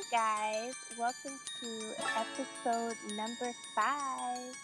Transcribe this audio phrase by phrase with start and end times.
[0.00, 0.74] Hi, guys.
[0.98, 4.56] Welcome to episode number five.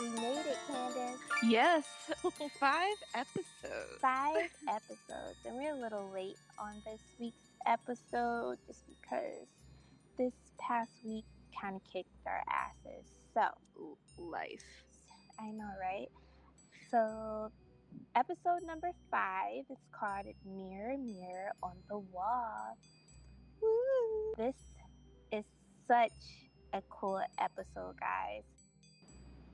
[0.00, 1.20] We made it, Candace.
[1.44, 1.84] Yes,
[2.58, 4.00] five episodes.
[4.00, 5.36] Five episodes.
[5.46, 9.46] And we're a little late on this week's episode just because
[10.18, 11.24] this past week
[11.60, 13.06] kind of kicked our asses.
[13.32, 13.42] So,
[14.18, 14.64] Life.
[15.38, 16.08] I know, right?
[16.90, 17.52] So,
[18.16, 22.76] episode number five is called Mirror, Mirror on the Wall.
[23.62, 24.34] Woo!
[24.38, 24.79] This is
[25.90, 28.44] such a cool episode, guys.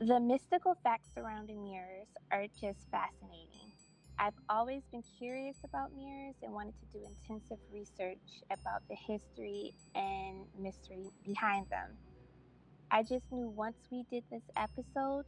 [0.00, 3.72] The mystical facts surrounding mirrors are just fascinating.
[4.18, 8.20] I've always been curious about mirrors and wanted to do intensive research
[8.52, 11.96] about the history and mystery behind them.
[12.90, 15.24] I just knew once we did this episode,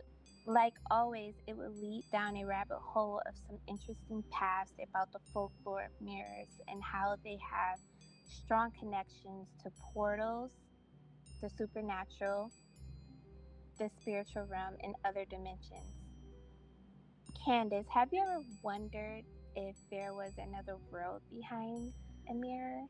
[0.46, 5.20] like always, it would lead down a rabbit hole of some interesting paths about the
[5.32, 7.78] folklore of mirrors and how they have
[8.28, 10.52] strong connections to portals,
[11.40, 12.50] the supernatural,
[13.78, 15.94] the spiritual realm, and other dimensions.
[17.44, 19.22] Candace, have you ever wondered
[19.54, 21.92] if there was another world behind
[22.30, 22.82] a mirror?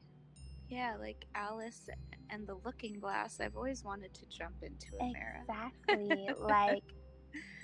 [0.68, 1.88] Yeah, like Alice
[2.30, 3.40] and the Looking Glass.
[3.40, 5.44] I've always wanted to jump into a mirror.
[5.48, 6.28] Exactly.
[6.40, 6.84] like,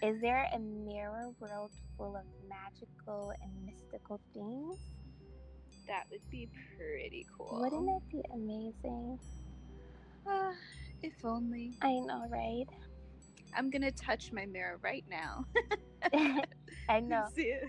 [0.03, 4.79] is there a mirror world full of magical and mystical things?
[5.87, 7.59] That would be pretty cool.
[7.61, 9.19] Wouldn't it be amazing?
[10.29, 10.53] Uh,
[11.03, 11.73] if only.
[11.83, 12.67] I know, right?
[13.57, 15.45] I'm gonna touch my mirror right now.
[16.89, 17.27] I know.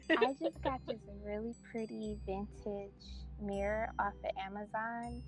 [0.10, 2.92] I just got this really pretty vintage
[3.42, 5.22] mirror off of Amazon.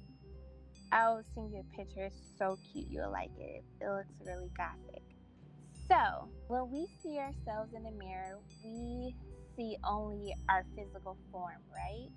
[0.91, 2.05] I'll send you a picture.
[2.05, 2.87] It's so cute.
[2.89, 3.63] You'll like it.
[3.81, 5.03] It looks really gothic.
[5.87, 9.15] So, when we see ourselves in the mirror, we
[9.55, 12.09] see only our physical form, right?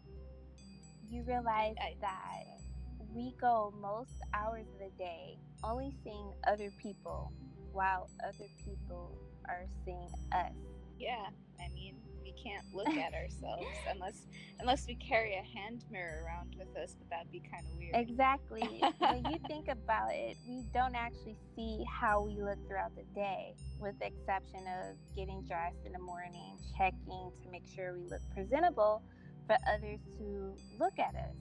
[1.08, 2.69] You realize I that.
[3.14, 7.32] We go most hours of the day only seeing other people
[7.72, 10.52] while other people are seeing us.
[10.98, 11.26] Yeah,
[11.58, 14.26] I mean, we can't look at ourselves unless
[14.60, 17.96] unless we carry a hand mirror around with us, but that'd be kind of weird.
[17.96, 18.82] Exactly.
[18.98, 23.54] when you think about it, we don't actually see how we look throughout the day,
[23.80, 28.22] with the exception of getting dressed in the morning, checking to make sure we look
[28.34, 29.02] presentable
[29.46, 31.34] for others to look at us.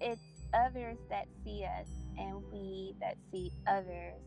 [0.00, 1.88] It's others that see us
[2.18, 4.20] and we that see others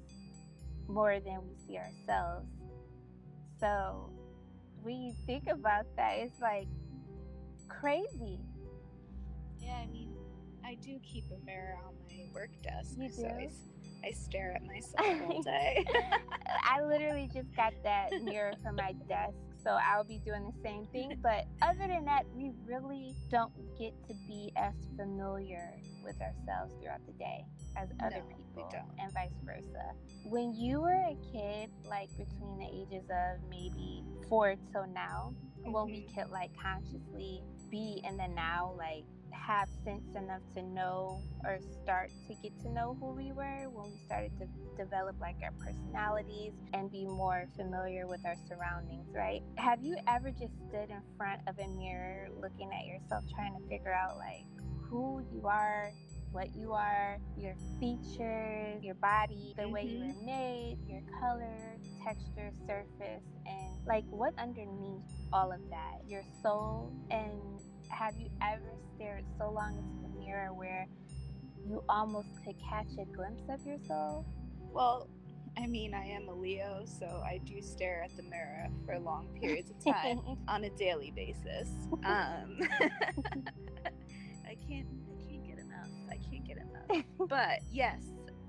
[0.87, 2.47] more than we see ourselves.
[3.59, 4.09] So
[4.81, 6.67] when you think about that, it's like
[7.67, 8.39] crazy.
[9.59, 10.13] Yeah, I mean,
[10.65, 14.13] I do keep a mirror on my work desk, You so I, do?
[14.13, 15.85] stare at myself all day.
[16.63, 20.85] I literally just got that mirror for my desk, so I'll be doing the same
[20.87, 21.17] thing.
[21.23, 25.71] But other than that, we really don't get to be as familiar
[26.03, 27.45] with ourselves throughout the day
[27.77, 29.93] as other No, people, and vice versa.
[30.25, 35.33] When you were a kid, like between the ages of maybe four till now,
[35.63, 36.15] when we Mhm.
[36.15, 42.11] could like consciously be in the now, like have sense enough to know or start
[42.27, 44.47] to get to know who we were when we started to
[44.77, 49.41] develop like our personalities and be more familiar with our surroundings, right?
[49.57, 53.67] Have you ever just stood in front of a mirror looking at yourself trying to
[53.69, 54.45] figure out like
[54.89, 55.91] who you are,
[56.31, 60.15] what you are, your features, your body, the way you Mhm.
[60.15, 65.03] were made, your color, texture, surface, and like what underneath
[65.33, 66.91] all of that, your soul.
[67.09, 67.61] And
[67.91, 70.87] have you ever stared so long into the mirror where
[71.67, 74.25] you almost could catch a glimpse of your soul?
[74.73, 75.09] well,
[75.57, 79.27] I mean, I am a Leo, so I do stare at the mirror for long
[79.39, 81.69] periods of time on a daily basis.
[82.05, 82.59] Um,
[84.45, 85.89] I can't, I can't get enough.
[86.09, 87.05] I can't get enough.
[87.27, 88.01] but yes,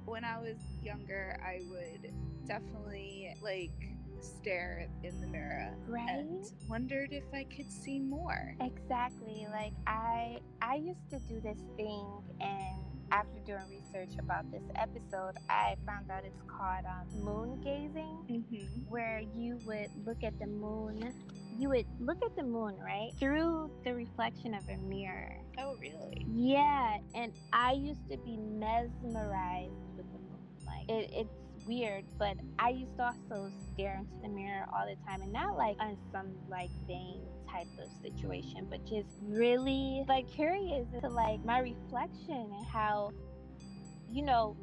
[0.05, 2.13] when I was younger, I would
[2.47, 3.92] definitely like
[4.23, 6.09] stare in the mirror Right?
[6.09, 8.55] and wondered if I could see more.
[8.61, 9.47] Exactly.
[9.53, 12.07] Like I I used to do this thing
[12.41, 12.79] and
[13.11, 18.89] after doing research about this episode, I found out it's called um, moon gazing, Mm-hmm.
[18.89, 21.13] where you would look at the moon.
[21.59, 23.11] You would look at the moon, right?
[23.21, 25.37] Through the reflection of a mirror.
[25.59, 26.25] Oh, really?
[26.27, 30.41] Yeah, and I used to be mesmerized with the moon.
[30.67, 31.37] Like it, it's
[31.67, 35.57] weird, but I used to also stare into the mirror all the time, and not
[35.57, 37.21] like on some like vain
[37.51, 43.11] type of situation, but just really like curious to like my reflection and how,
[44.11, 44.57] you know,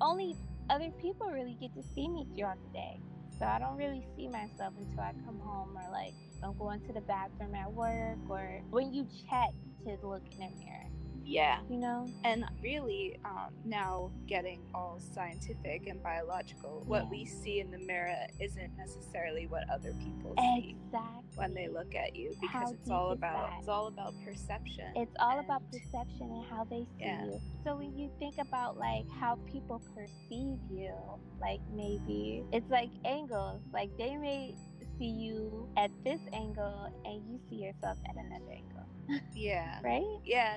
[0.00, 0.36] only
[0.70, 3.00] other people really get to see me throughout the day.
[3.38, 6.92] So I don't really see myself until I come home or like I'm going to
[6.92, 9.50] the bathroom at work or when you check
[9.84, 10.83] to look in the mirror.
[11.24, 11.58] Yeah.
[11.70, 12.06] You know?
[12.24, 18.14] And really, um, now getting all scientific and biological, what we see in the mirror
[18.40, 21.22] isn't necessarily what other people see Exactly.
[21.36, 23.58] when they look at you because How it's all about that?
[23.60, 24.92] it's all about perception.
[24.96, 27.24] It's all about perception and how they see Yeah.
[27.24, 27.40] you.
[27.64, 30.92] So when you think about like how people perceive you,
[31.40, 33.60] like maybe it's like angles.
[33.72, 34.54] Like they may
[34.98, 35.43] see you
[35.84, 39.78] at this angle and you see yourself at another angle, Yeah.
[39.84, 40.02] right?
[40.24, 40.56] Yeah,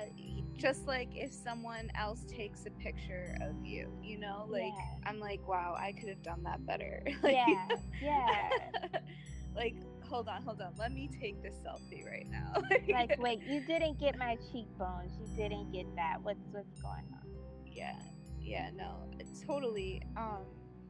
[0.56, 5.08] just like if someone else takes a picture of you, you know, like Yeah.
[5.10, 7.02] I'm like, wow, I could have done that better.
[7.22, 7.68] like, Yeah,
[8.02, 8.48] yeah.
[9.54, 9.74] like,
[10.08, 12.54] hold on, hold on, let me take this selfie right now.
[12.88, 15.12] like wait, you didn't get my cheekbones.
[15.20, 16.16] You didn't get that.
[16.22, 17.28] What's what's going on?
[17.66, 18.00] yeah,
[18.40, 19.04] yeah, no,
[19.46, 20.02] totally.
[20.16, 20.44] Um,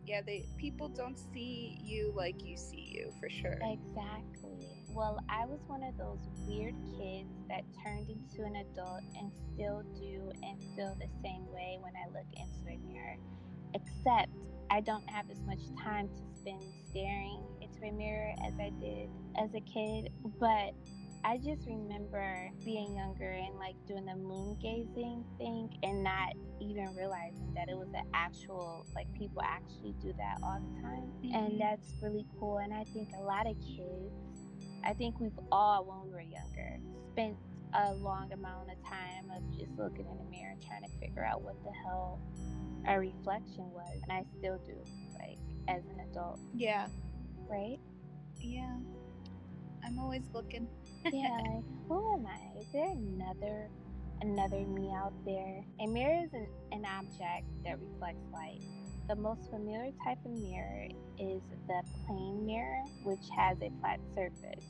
[0.08, 3.58] yeah, they people don't see you like you see you for sure.
[3.60, 4.82] Exactly.
[4.88, 9.82] Well, I was one of those weird kids that turned into an adult and still
[10.00, 13.16] do and feel the same way when I look into a mirror.
[13.74, 14.32] Except
[14.70, 19.10] I don't have as much time to spend staring into a mirror as I did
[19.38, 20.10] as a kid.
[20.40, 20.72] But
[21.28, 26.94] I just remember being younger and like doing the moon gazing thing and not even
[26.96, 31.12] realizing that it was an actual, like people actually do that all the time.
[31.22, 31.34] Mhm.
[31.34, 32.56] And that's really cool.
[32.58, 34.10] And I think a lot of kids,
[34.82, 36.80] I think we've all, when we were younger,
[37.12, 37.36] spent
[37.74, 41.26] a long amount of time of just looking in the mirror and trying to figure
[41.26, 42.22] out what the hell
[42.86, 44.00] our reflection was.
[44.02, 44.82] And I still do,
[45.20, 45.36] like,
[45.68, 46.88] as an adult, yeah,
[47.50, 47.78] right?
[48.40, 48.78] yeah.
[49.84, 50.66] I'm always looking.
[51.04, 52.60] Yeah, like who am I?
[52.60, 53.68] Is there another
[54.20, 55.64] another me out there?
[55.80, 58.60] A mirror is an, an object that reflects light.
[59.08, 60.86] The most familiar type of mirror
[61.18, 64.64] is the plane mirror, which has a flat surface.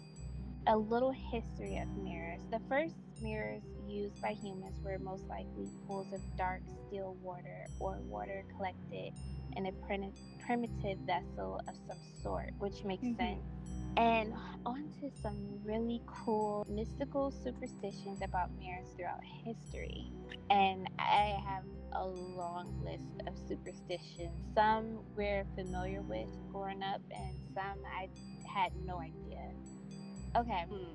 [0.66, 2.40] A little history of mirrors.
[2.50, 7.98] The first mirrors used by humans were most likely pools of dark still water or
[8.08, 9.12] water collected
[9.56, 10.12] in a prim-
[10.46, 13.16] primitive vessel of some sort, which makes Mhm.
[13.16, 13.57] sense.
[13.98, 14.32] And
[14.64, 20.12] on to some really cool mystical superstitions about mirrors throughout history.
[20.50, 24.30] And I have a long list of superstitions.
[24.54, 28.08] Some we're familiar with growing up, and some I
[28.48, 29.50] had no idea.
[30.36, 30.94] Okay, Hmm.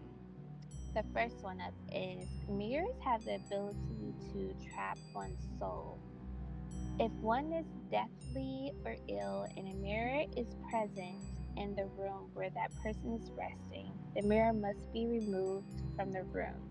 [0.94, 6.00] the first one up is mirrors have the ability to trap one's soul.
[7.00, 11.18] If one is deathly or ill and a mirror is present
[11.58, 16.24] in the room where that person is resting, the mirror must be removed from the
[16.24, 16.70] room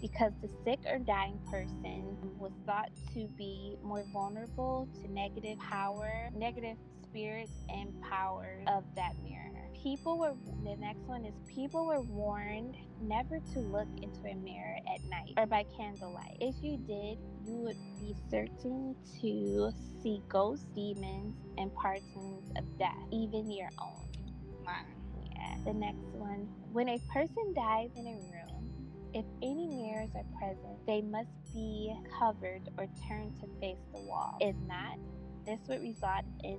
[0.00, 6.28] because the sick or dying person was thought to be more vulnerable to negative power,
[6.34, 9.44] negative spirits, and powers of that mirror.
[9.82, 10.34] People were,
[10.64, 15.34] the next one is people were warned never to look into a mirror at night
[15.36, 16.36] or by candlelight.
[16.40, 19.72] If you did, you would be certain to
[20.02, 24.07] see ghosts, demons, and partings of death, even your own.
[25.34, 25.56] Yeah.
[25.64, 26.48] The next one.
[26.72, 28.70] When a person dies in a room,
[29.14, 34.36] if any mirrors are present, they must be covered or turned to face the wall.
[34.40, 34.98] If not,
[35.46, 36.58] this would result in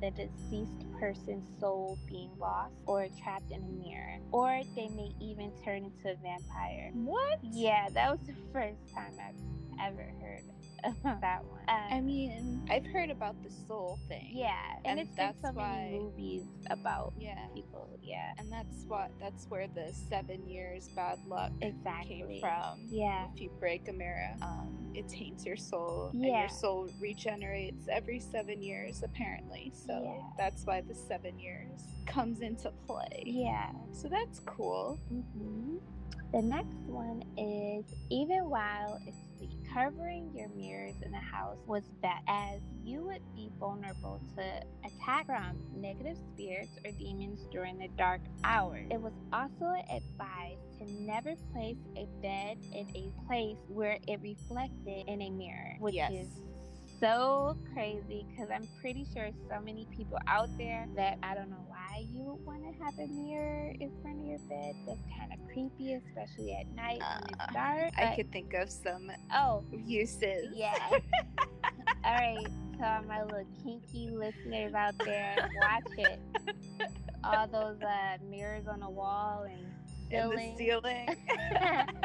[0.00, 4.18] the deceased person's soul being lost or trapped in a mirror.
[4.32, 6.90] Or they may even turn into a vampire.
[6.94, 7.38] What?
[7.42, 10.42] Yeah, that was the first time I've ever heard
[11.04, 11.60] that one.
[11.68, 14.28] Uh, I mean, I've heard about the soul thing.
[14.32, 17.46] yeah, and, and it's that's so why- many movies about Yeah.
[17.54, 17.88] people.
[18.02, 22.16] Yeah, And that's what that's where the seven years bad luck exactly.
[22.30, 22.80] came from.
[22.88, 23.26] Yeah.
[23.34, 28.18] If you break a mirror, um, it taints your soul, and your soul regenerates every
[28.20, 29.72] seven years, apparently.
[29.86, 30.22] So Yeah.
[30.38, 33.22] that's why the seven years comes into play.
[33.26, 33.70] Yeah.
[33.92, 34.98] So that's cool.
[35.08, 35.76] hmm
[36.32, 39.14] The next one is even while asleep,
[39.72, 44.42] covering your mirrors in the house was best, as you would be vulnerable to
[44.84, 48.86] attack from negative spirits or demons during the dark hours.
[48.90, 55.04] It was also advised to never place a bed in a place where it reflected
[55.06, 56.12] in a mirror, which Yes.
[56.12, 56.40] is
[57.00, 61.64] so crazy because I'm pretty sure so many people out there that I don't know
[61.68, 64.74] why you would want to have a mirror in front of your bed.
[64.86, 67.92] That's kind of creepy, especially at night when Uh, it's dark.
[67.98, 70.48] I but- could think of some oh, uses.
[70.54, 70.74] yeah.
[72.04, 72.46] All right,
[72.78, 76.20] to all my little kinky listeners out there, watch it.
[77.22, 79.66] All those uh, mirrors on the wall and
[80.08, 80.38] ceiling.
[80.38, 81.16] In the ceiling.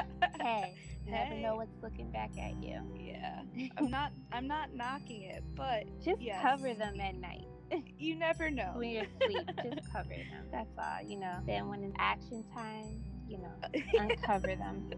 [0.42, 0.76] hey,
[1.06, 2.80] you never know what's looking back at you.
[3.00, 3.42] yeah.
[3.78, 6.42] I'm not I'm not knocking it, but Just yes.
[6.42, 7.46] cover them at night.
[7.98, 8.74] you never know.
[8.76, 10.46] when you're asleep, just cover them.
[10.52, 11.40] That's all, you know.
[11.48, 13.54] Then when it's action time, you know,
[14.00, 14.90] uncover them.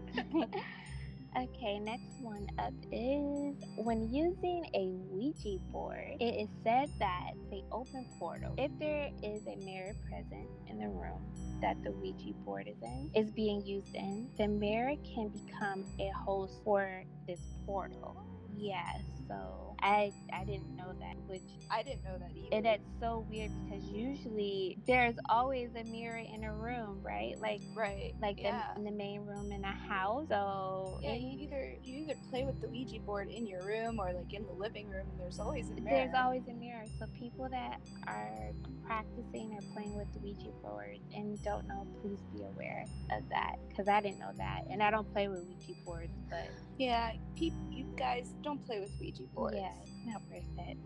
[1.36, 7.62] Okay, next one up is when using a Ouija board, it is said that they
[7.70, 8.54] open portals.
[8.58, 11.22] If there is a mirror present in the room
[11.60, 16.10] that the Ouija board is in, is being used in, the mirror can become a
[16.24, 18.16] host for this portal.
[18.56, 18.98] Yeah,
[19.28, 22.48] so I I didn't know that, which I didn't know that either.
[22.52, 27.38] and that's so weird because usually there's always a mirror in a room, right?
[27.40, 28.14] Like right.
[28.20, 28.62] like yeah.
[28.74, 30.26] the, in the main room in a house.
[30.28, 34.12] So Yeah, you either you either play with the Ouija board in your room or
[34.12, 35.90] like in the living room, and there's always a mirror.
[35.90, 36.84] there's always a mirror.
[36.98, 38.52] So people that are
[38.86, 43.56] practicing or playing with the Ouija board and don't know, please be aware of that
[43.68, 47.84] because I didn't know that, and I don't play with Ouija boards, but yeah, you
[47.96, 49.56] guys don't play with Ouija boards.
[49.56, 49.67] yeah,
[50.08, 50.78] not worth it.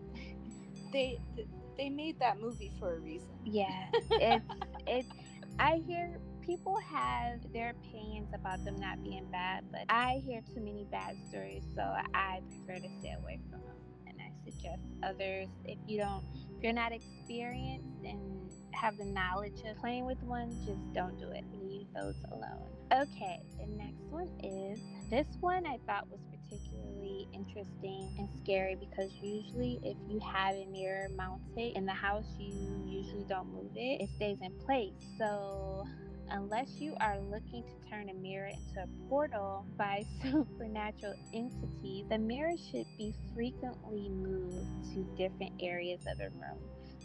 [0.91, 1.19] They
[1.77, 3.29] they made that movie for a reason.
[3.45, 4.45] Yeah, it's
[4.87, 5.07] it's.
[5.59, 10.61] I hear people have their opinions about them not being bad, but I hear too
[10.61, 11.81] many bad stories, so
[12.13, 13.77] I prefer to stay away from them.
[14.07, 16.23] And I suggest others if you don't,
[16.57, 21.29] if you're not experienced and have the knowledge of playing with one, just don't do
[21.29, 21.43] it.
[21.61, 22.69] Leave those alone.
[22.91, 26.19] Okay, the next one is this one I thought was
[26.53, 32.25] particularly interesting and scary because usually if you have a mirror mounted in the house,
[32.37, 32.53] you
[32.85, 34.01] usually don't move it.
[34.01, 34.93] It stays in place.
[35.17, 35.85] So
[36.29, 42.17] unless you are looking to turn a mirror into a portal by supernatural entities, the
[42.17, 46.59] mirror should be frequently moved to different areas of the room.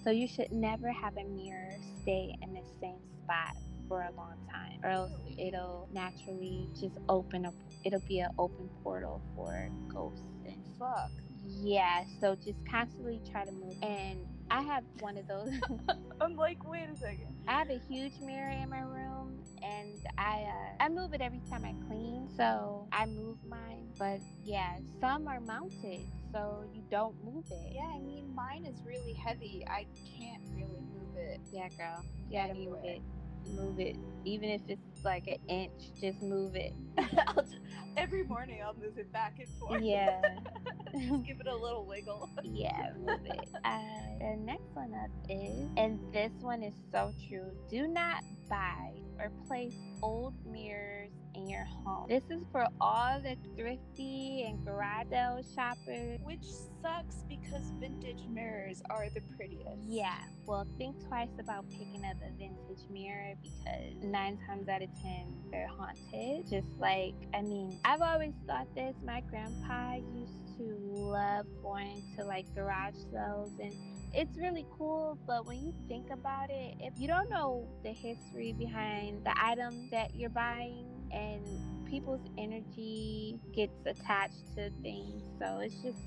[0.04, 3.56] So you should never have a mirror stay in the same spot
[3.88, 7.54] for a long time, or else it'll naturally just open up.
[7.84, 11.10] It'll be an open portal for ghosts and Fuck.
[11.44, 12.04] yeah.
[12.20, 13.76] So just constantly try to move.
[13.82, 15.50] And I have one of those.
[16.20, 17.26] I'm like, wait a second.
[17.46, 21.40] I have a huge mirror in my room, and I uh, I move it every
[21.50, 22.28] time I clean.
[22.36, 26.00] So I move mine, but yeah, some are mounted,
[26.32, 27.72] so you don't move it.
[27.74, 29.64] Yeah, I mean, mine is really heavy.
[29.68, 29.86] I
[30.18, 31.40] can't really move it.
[31.52, 33.00] yeah, girl, Yeah, gotta move it.
[33.54, 35.92] Move it, even if it's like an inch.
[36.00, 36.74] Just move it.
[37.36, 37.58] Just,
[37.96, 39.82] every morning I'll move it back and forth.
[39.82, 40.20] Yeah.
[40.92, 42.30] just give it a little wiggle.
[42.42, 43.48] yeah, move it.
[43.64, 43.78] Uh,
[44.20, 47.50] the next one up is, and this one is so true.
[47.68, 52.08] Do not buy or place old mirrors in your home.
[52.08, 56.18] This is for all the thrifty and garage sale shoppers.
[56.22, 56.44] Which
[56.82, 59.78] sucks because vintage mirrors are the prettiest.
[59.86, 64.90] Yeah, well, think twice about picking up a vintage mirror because nine times out of
[65.02, 66.50] ten, they're haunted.
[66.50, 68.94] Just like, I mean, I've always thought this.
[69.04, 73.72] My grandpa used to love going to like garage sales and
[74.14, 78.52] it's really cool, but when you think about it, if you don't know the history
[78.52, 81.42] behind the item that you're buying and
[81.86, 85.98] people's energy gets attached to things, so it's just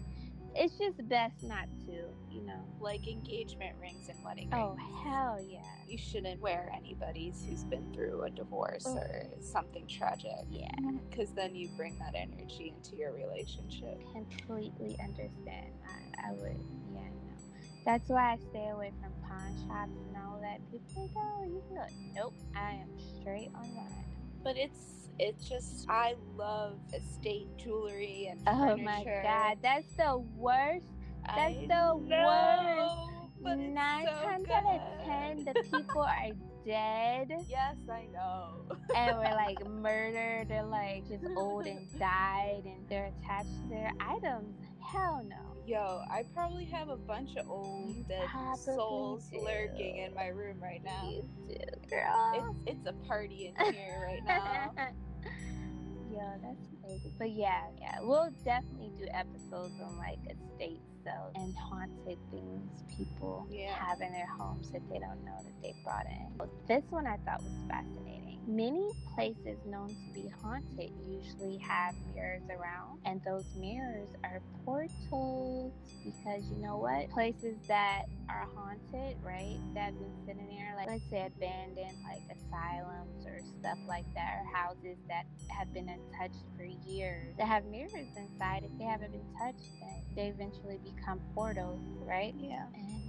[0.55, 1.93] it's just best not to,
[2.29, 2.59] you know.
[2.79, 5.59] Like engagement rings and wedding oh, rings Oh hell yeah.
[5.87, 8.97] You shouldn't wear anybody's who's been through a divorce Oh.
[8.97, 10.31] or something tragic.
[10.49, 10.67] Yeah.
[11.09, 14.01] Because then you bring that energy into your relationship.
[14.11, 15.71] Completely understand.
[15.87, 16.57] I, I would
[16.93, 17.33] yeah, no.
[17.85, 20.59] That's why I stay away from pawn shops and all that.
[20.71, 21.85] People like, oh, you can go.
[22.15, 22.33] Nope.
[22.55, 22.89] I am
[23.21, 24.10] straight on that.
[24.43, 30.85] But it's it's just I love estate jewelry and Oh my god, that's the worst.
[31.27, 36.29] That's I the know, but it's Nine so times out of ten, the people are
[36.65, 38.65] dead Yes, I know.
[38.95, 43.91] and were like murdered or like just old and died and they're attached to their
[43.99, 44.55] items.
[44.83, 45.35] Hell no.
[45.65, 49.39] Yo, I probably have a bunch of old You dead souls do.
[49.43, 51.03] lurking in my room right now.
[51.09, 51.55] You do,
[51.89, 52.55] girl.
[52.65, 54.71] It's it's a party in here right now.
[56.11, 57.11] Yo, that's crazy.
[57.17, 63.47] But yeah, yeah, we'll definitely do episodes on like estate sales and haunted things people
[63.49, 63.73] Yeah.
[63.75, 66.37] have in their homes that they don't know that they brought in.
[66.67, 68.30] This one I thought was fascinating.
[68.47, 75.71] Many places known to be haunted usually have mirrors around, and those mirrors are portals
[76.03, 77.09] because you know what?
[77.11, 79.59] Places that are haunted, right?
[79.75, 84.39] That have been sitting there, like let's say abandoned, like asylums or stuff like that,
[84.41, 88.63] or houses that have been untouched for years, that have mirrors inside.
[88.63, 92.33] If they haven't been touched, then they eventually become portals, right?
[92.37, 92.65] Yeah.
[92.73, 93.01] and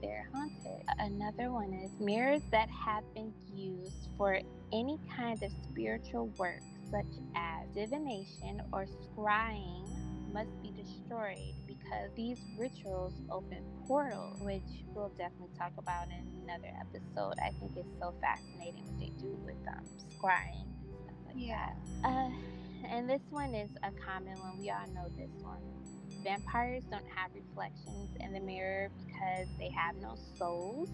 [0.00, 0.84] they're haunted.
[0.98, 4.40] Another one is mirrors that have been used for
[4.72, 6.60] any kind of spiritual work,
[6.90, 9.88] such as divination or scrying,
[10.32, 16.68] must be destroyed because these rituals open portals, which we'll definitely talk about in another
[16.80, 17.34] episode.
[17.42, 19.84] I think it's so fascinating what they do with um,
[20.20, 21.70] scrying and stuff like Yeah.
[22.04, 22.30] uh,
[22.90, 24.58] And this one is a common one.
[24.58, 25.62] We all know this one.
[26.22, 30.90] Vampires don't have reflections in the mirror because they have no souls,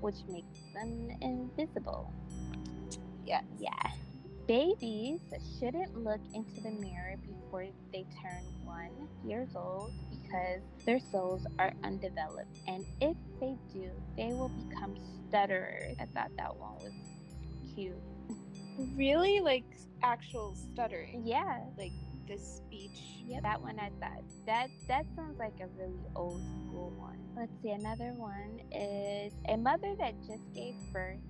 [0.00, 2.12] which makes them invisible.
[3.26, 3.44] Yes.
[3.58, 3.90] Yeah.
[4.46, 5.20] Babies
[5.58, 8.90] shouldn't look into the mirror before they turn one
[9.24, 12.58] years old because their souls are undeveloped.
[12.66, 14.96] And if they do, they will become
[15.28, 15.96] stutterers.
[16.00, 16.92] I thought that one was
[17.74, 17.94] cute.
[18.96, 19.40] Really?
[19.40, 19.64] Like
[20.02, 21.22] actual stuttering?
[21.24, 21.60] Yeah.
[21.78, 21.92] Like
[22.26, 23.24] this speech?
[23.26, 23.42] Yep.
[23.42, 27.18] That one I thought that that sounds like a really old school one.
[27.36, 27.70] Let's see.
[27.70, 31.20] Another one is a mother that just gave birth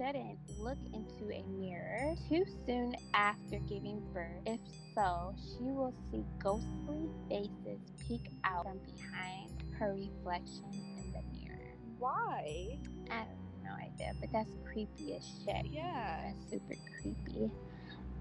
[0.00, 4.40] shouldn't look into a mirror too soon after giving birth.
[4.46, 4.60] If
[4.94, 11.74] so, she will see ghostly faces peek out from behind her reflection in the mirror.
[11.98, 12.78] Why?
[13.10, 13.26] I have
[13.62, 15.66] no idea, but that's creepy as shit.
[15.70, 16.32] Yeah.
[16.32, 17.50] That's super creepy.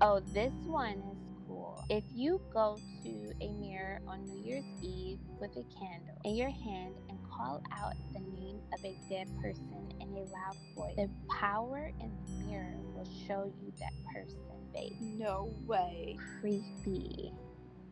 [0.01, 1.81] Oh, this one is cool.
[1.89, 6.49] If you go to a mirror on New Year's Eve with a candle in your
[6.49, 11.09] hand and call out the name of a dead person in a loud voice, the
[11.29, 14.39] power in the mirror will show you that person
[14.73, 14.95] face.
[14.99, 16.17] No way.
[16.39, 17.33] Creepy.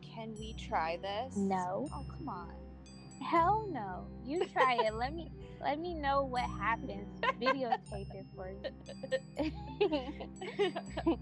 [0.02, 1.36] Can we try this?
[1.36, 1.88] No.
[1.92, 2.52] Oh, come on.
[3.22, 4.06] Hell no.
[4.24, 4.94] You try it.
[4.94, 7.20] Let me let me know what happens.
[7.40, 8.60] Videotape it for you.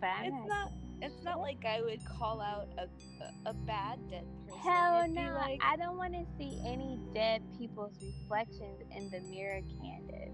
[0.00, 0.72] but I'm it's not.
[1.02, 2.82] It's not like I would call out a
[3.22, 4.60] a, a bad dead person.
[4.62, 5.34] Hell no!
[5.34, 10.30] Like, I don't want to see any dead people's reflections in the mirror, Candace.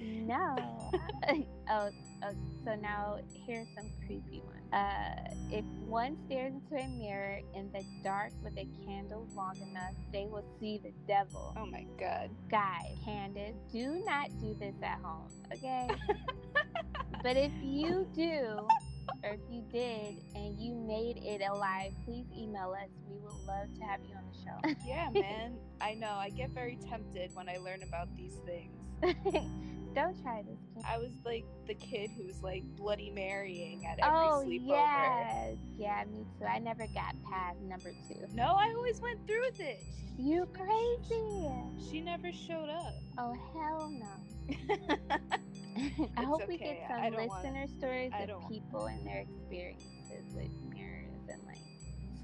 [0.00, 0.56] no.
[1.70, 1.90] oh,
[2.24, 2.30] oh,
[2.64, 4.72] so now here's some creepy ones.
[4.72, 9.92] Uh, if one stares into a mirror in the dark with a candle long enough,
[10.12, 11.54] they will see the devil.
[11.58, 12.30] oh my god.
[12.50, 15.88] Guys, Candace, do not do this at home, okay?
[17.22, 18.66] but if you do,
[19.24, 22.88] or if you did and you made it alive, please email us.
[23.08, 24.74] We would love to have you on the show.
[24.86, 25.56] Yeah, man.
[25.80, 26.12] I know.
[26.12, 28.74] I get very tempted when I learn about these things.
[29.94, 30.84] Don't try this.
[30.88, 34.68] I was like the kid who was like Bloody Marying at every Oh sleepover.
[34.68, 36.46] yeah, yeah, me too.
[36.46, 38.26] I never got past number two.
[38.34, 39.82] No, I always went through with it.
[40.18, 41.46] You crazy?
[41.90, 42.94] She never showed up.
[43.18, 44.56] Oh hell no.
[46.16, 50.50] I hope we get some don't wanna- listener stories of people and their experiences with
[50.68, 51.58] mirrors and like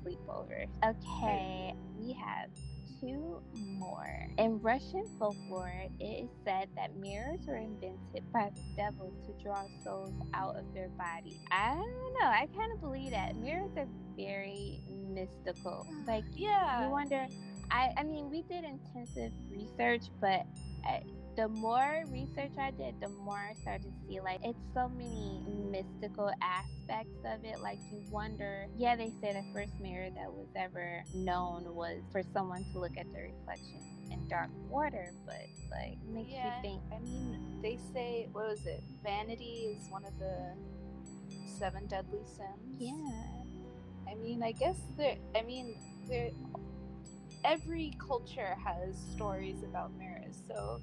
[0.05, 0.69] sleepovers.
[0.85, 2.51] Okay, we have
[3.01, 4.29] two more.
[4.39, 9.65] In Russian folklore, it is said that mirrors were invented by the devil to draw
[9.85, 11.41] souls out of their body.
[11.51, 12.27] I don't know.
[12.27, 15.87] I kind of believe that mirrors are very mystical.
[16.07, 16.85] Like yeah.
[16.85, 17.27] you wonder.
[17.71, 20.47] I I mean, we did intensive research, but
[20.85, 21.03] I,
[21.39, 25.41] the more research I did, the more I started to see like it's so many
[25.71, 27.61] mystical aspects of it.
[27.61, 28.67] Like you wonder.
[28.77, 32.99] Yeah, they say the first mirror that was ever known was for someone to look
[32.99, 33.79] at their reflection
[34.11, 36.57] in dark water, but like makes Yeah.
[36.57, 36.83] you think.
[36.93, 38.83] I mean, they say what was it?
[39.05, 40.57] Vanity is one of the
[41.57, 42.81] seven deadly sins.
[42.81, 44.11] Yeah.
[44.11, 45.19] I mean, I guess there.
[45.37, 45.77] I mean,
[46.09, 46.31] there.
[47.45, 50.81] Every culture has stories about mirrors, so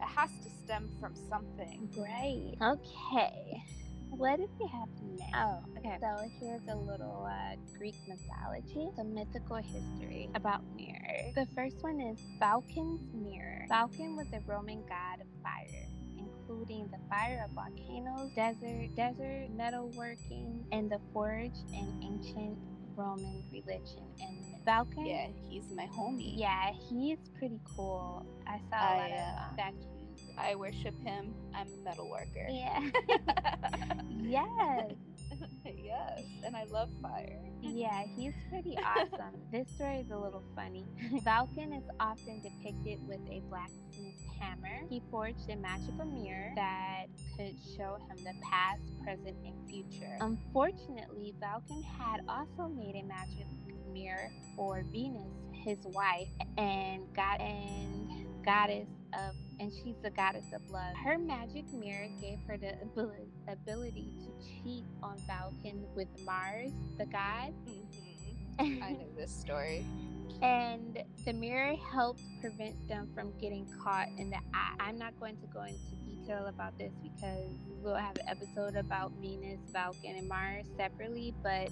[0.00, 1.88] it has to stem from something.
[1.96, 2.54] Right.
[2.62, 3.62] Okay.
[4.10, 5.34] What do we have next?
[5.36, 5.96] Oh, okay.
[6.00, 11.34] So here's a little uh, Greek mythology, the mythical history about mirrors.
[11.34, 13.66] The first one is Vulcan's mirror.
[13.68, 15.86] Vulcan was a Roman god of fire,
[16.18, 22.58] including the fire of volcanoes, desert, desert metalworking, and the forge in ancient
[23.00, 24.04] Roman religion.
[24.20, 26.32] And Vulcan, Yeah, he's my homie.
[26.36, 28.26] yeah, he is pretty cool.
[28.46, 29.86] I saw a I, lot of uh, statues.
[30.38, 31.34] I worship him.
[31.54, 32.46] I'm a metal worker.
[32.50, 32.80] Yeah.
[34.20, 34.92] yes.
[35.64, 37.38] yes, and I love fire.
[37.62, 39.34] Yeah, he's pretty awesome.
[39.52, 40.84] this story is a little funny.
[41.24, 44.86] Vulcan is often depicted with a blacksmith's hammer.
[44.88, 50.16] He forged a magical mirror that could show him the past, present, and future.
[50.20, 53.46] Unfortunately, Vulcan had also made a magic
[53.92, 58.10] mirror for Venus, his wife, and god and
[58.44, 60.94] goddess of and she's the goddess of love.
[61.04, 67.06] Her magic mirror gave her the ability, ability to cheat on Vulcan with Mars, the
[67.06, 67.52] god.
[67.66, 67.84] hmm
[68.82, 69.86] I know this story.
[70.42, 74.74] And the mirror helped prevent them from getting caught in the eye.
[74.80, 77.50] I'm not going to go into detail about this because
[77.82, 81.70] we'll have an episode about Venus, Vulcan, and Mars separately, but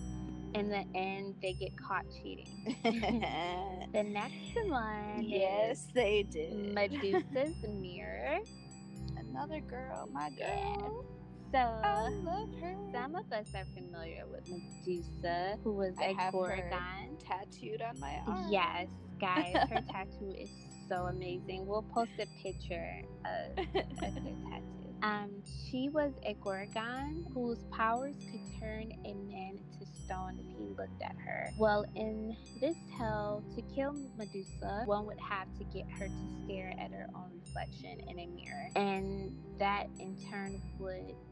[0.54, 2.76] in the end, they get caught cheating.
[3.92, 6.74] The next one yes, they did.
[6.74, 8.38] Medusa's mirror.
[9.16, 11.04] Another girl, my girl.
[11.50, 12.74] So I love her.
[12.92, 17.16] some of us are familiar with Medusa, who was I a Gorgon.
[17.26, 18.48] tattooed on my arm.
[18.50, 20.50] Yes, guys, her tattoo is
[20.88, 21.66] so amazing.
[21.66, 23.80] We'll post a picture of, of her
[24.50, 24.78] tattoo.
[25.02, 25.30] Um,
[25.70, 31.00] she was a Gorgon whose powers could turn a man to stone if he looked
[31.02, 31.50] at her.
[31.56, 36.74] Well, in this tale, to kill Medusa, one would have to get her to stare
[36.78, 40.60] at her own reflection in a mirror, and that in turn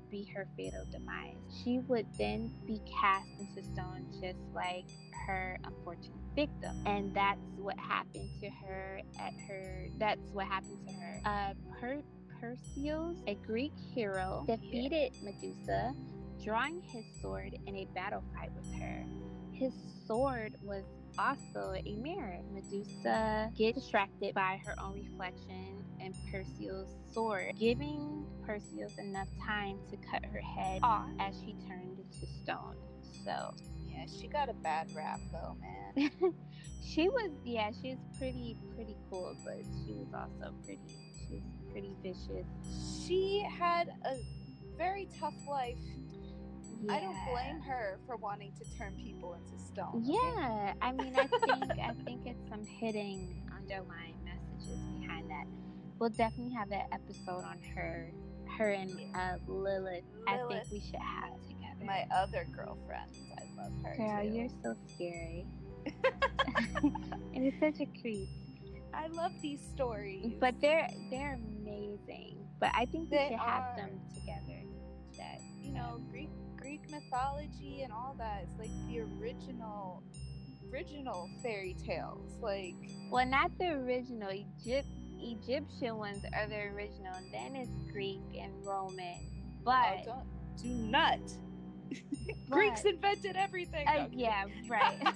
[0.06, 1.36] would be her fatal demise.
[1.64, 4.84] She would then be cast into stone just like
[5.26, 6.76] her unfortunate victim.
[6.86, 11.20] And that's what happened to her at her that's what happened to her.
[11.24, 12.02] Uh per-
[12.40, 15.94] Perseus, a Greek hero, defeated Medusa,
[16.44, 19.04] drawing his sword in a battle fight with her.
[19.52, 19.72] His
[20.06, 20.84] sword was
[21.18, 22.38] also a mirror.
[22.52, 29.96] Medusa gets distracted by her own reflection in Perseus' sword, giving Perseus enough time to
[29.96, 32.76] cut her head off as she turned into stone.
[33.24, 33.54] So
[33.90, 36.10] Yeah, she got a bad rap though, man.
[36.84, 40.80] she was yeah, she was pretty pretty cool, but she was also pretty
[41.28, 41.42] she was
[41.72, 42.46] pretty vicious.
[43.04, 44.16] She had a
[44.78, 45.78] very tough life.
[46.90, 50.04] I don't blame her for wanting to turn people into stone.
[50.04, 50.12] okay?
[50.12, 55.46] Yeah, I mean, I think I think it's some hidden underlying messages behind that.
[55.98, 58.12] We'll definitely have that episode on her,
[58.58, 60.04] her and uh, Lilith.
[60.26, 61.84] I think we should have together.
[61.84, 64.28] My other girlfriend, I love her Girl, too.
[64.28, 65.46] you're so scary,
[67.34, 68.28] and you're such a creep.
[68.92, 70.34] I love these stories.
[70.40, 72.36] But they're they're amazing.
[72.60, 74.62] But I think we They should have them together.
[75.18, 78.44] That you know, Greek Greek mythology and all that.
[78.44, 80.02] It's like the original
[80.72, 82.32] original fairy tales.
[82.40, 82.74] Like
[83.10, 84.88] well, not the original Egypt.
[85.20, 89.18] Egyptian ones are the original, and then it's Greek and Roman.
[89.64, 90.22] But oh,
[90.62, 91.18] do not.
[92.50, 93.86] Greeks invented everything.
[93.86, 94.98] Uh, yeah, right.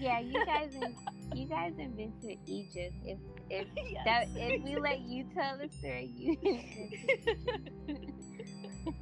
[0.00, 0.94] yeah, you guys, in,
[1.34, 2.94] you guys invented Egypt.
[3.04, 3.18] If
[3.50, 4.04] if Yes.
[4.04, 6.36] that if we let you tell the story, you.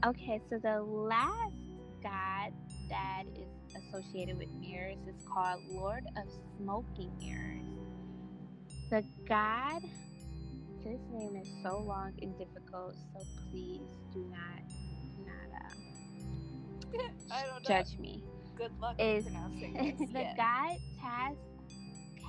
[0.04, 1.54] Okay, so the last
[2.02, 2.52] god
[2.88, 6.24] that is associated with mirrors is called Lord of
[6.58, 7.66] Smoking Mirrors.
[8.90, 9.82] The god,
[10.85, 13.80] this name is so long and difficult, so please
[14.12, 14.62] do not,
[15.16, 15.61] do not
[17.00, 17.68] uh, I don't know.
[17.68, 18.24] judge me.
[18.56, 20.11] Good luck Is pronouncing this.
[20.12, 20.37] the yeah.
[20.37, 20.78] god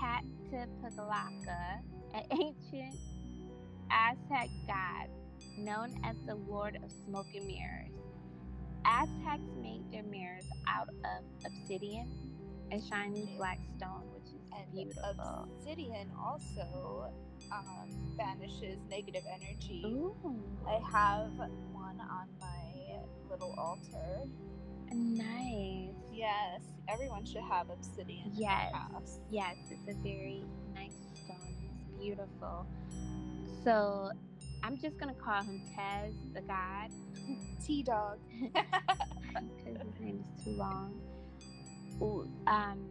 [0.03, 1.81] Katapagalaka,
[2.13, 2.95] an ancient
[3.91, 5.09] Aztec god
[5.57, 7.91] known as the Lord of Smoking Mirrors.
[8.85, 12.09] Aztecs made their mirrors out of obsidian,
[12.71, 15.47] a shiny black stone, which is and beautiful.
[15.57, 17.11] obsidian also
[17.51, 19.83] um, banishes negative energy.
[19.85, 20.15] Ooh,
[20.67, 21.31] I have
[21.71, 24.27] one on my little altar.
[24.91, 25.89] nice.
[26.11, 28.71] Yes, everyone should have obsidian Yes.
[29.29, 30.43] Yes, it's a very
[30.75, 31.37] nice stone.
[31.49, 32.67] It's beautiful.
[33.63, 34.11] So
[34.63, 36.89] I'm just gonna call him Tez, the god,
[37.65, 38.19] T dog.
[38.41, 40.93] because his name is too long.
[42.01, 42.89] Ooh, Um,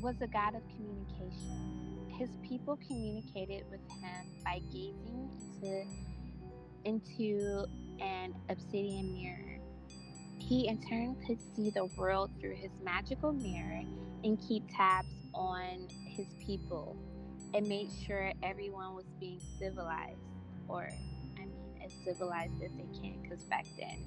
[0.00, 2.08] was a god of communication.
[2.18, 5.30] His people communicated with him by gazing
[5.62, 5.84] into
[6.84, 7.64] into
[8.00, 9.58] an obsidian mirror.
[10.38, 13.82] He in turn could see the world through his magical mirror
[14.24, 16.96] and keep tabs on his people
[17.54, 20.18] and made sure everyone was being civilized,
[20.68, 20.88] or
[21.36, 21.50] I mean,
[21.84, 23.98] as civilized as they can, because back then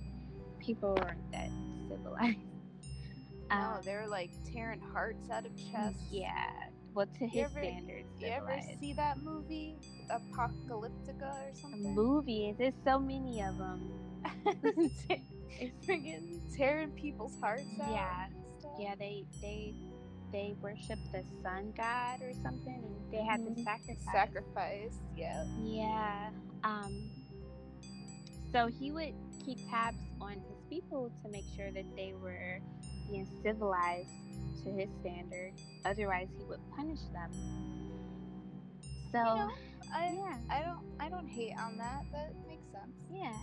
[0.59, 1.49] people weren't that
[1.89, 2.37] civilized.
[3.51, 5.99] No, Um, they're like tearing hearts out of chests.
[6.09, 6.49] yeah,
[6.95, 9.75] well, to You his ever- standards, You ever see that movie,
[10.09, 11.93] Apocalyptica or something?
[11.93, 12.55] movies?
[12.57, 13.91] There's so many of them.
[15.59, 17.91] it's freaking tearing people's hearts out.
[17.91, 18.25] Yeah.
[18.79, 19.75] Yeah, they they
[20.35, 23.63] they worship the sun god or something, and they had to Mhm.
[23.63, 24.11] sacrifice.
[24.11, 24.99] Sacrifice.
[25.15, 25.45] Yeah.
[25.63, 26.29] Yeah.
[26.65, 27.09] Um.
[28.51, 29.13] So he would
[29.45, 32.59] keep tabs on his people to make sure that they were
[33.09, 34.11] being civilized
[34.65, 35.61] to his standards.
[35.85, 37.31] Otherwise, he would punish them.
[39.13, 39.51] So You know,
[39.93, 42.03] I yeah, I don't I don't hate on that.
[42.11, 42.91] That makes sense.
[43.09, 43.37] yeah.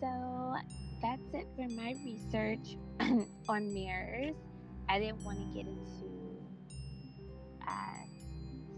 [0.00, 0.54] So
[1.00, 2.76] that's it for my research
[3.48, 4.36] on mirrors.
[4.88, 6.11] I didn't want to get into
[7.66, 8.04] uh,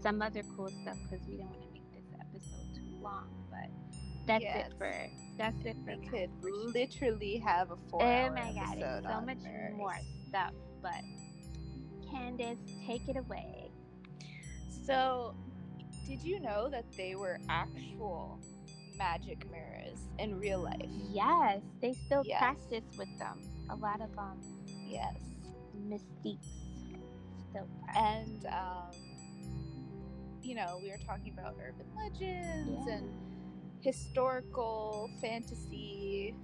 [0.01, 3.27] some other cool stuff because we don't want to make this episode too long.
[3.49, 3.69] But
[4.27, 4.67] that's Yes.
[4.71, 4.93] it for
[5.37, 6.29] that's it for We could
[6.73, 9.73] literally have a four Oh my god, it's so much mirrors.
[9.75, 9.97] more
[10.29, 10.51] stuff.
[10.81, 11.01] But
[12.11, 13.71] Candace, take it away.
[14.85, 15.33] So,
[16.05, 18.39] did you know that they were actual
[18.97, 20.89] magic mirrors in real life.
[21.11, 22.39] Yes, they still Yes.
[22.39, 23.41] practice with them.
[23.69, 24.39] A lot of um
[24.87, 25.15] Yes.
[25.75, 26.64] mystiques
[27.95, 28.91] And um,
[30.41, 32.97] you know, we were talking about urban legends Yeah.
[32.97, 33.09] and
[33.81, 36.35] historical fantasy